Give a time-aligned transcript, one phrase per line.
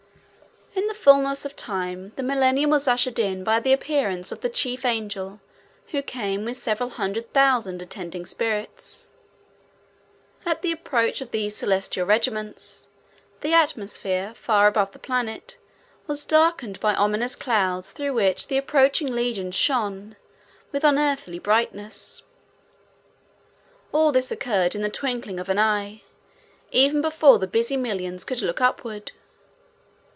[0.73, 4.49] In the fullness of time the Millennium was ushered in by the appearance of the
[4.49, 5.41] chief angel
[5.87, 9.07] who came with several hundred thousand attending spirits.
[10.45, 12.87] At the approach of these celestial regiments
[13.41, 15.57] the atmosphere far above the planet
[16.07, 20.15] was darkened by ominous clouds through which the approaching legions shone
[20.71, 22.21] with unearthly brightness.
[23.91, 26.03] All this occurred in the twinkling of an eye,
[26.71, 29.11] even before the busy millions could look upward.